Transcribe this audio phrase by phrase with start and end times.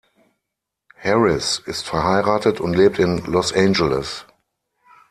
[0.97, 4.25] Harris ist verheiratet und lebt in Los Angeles.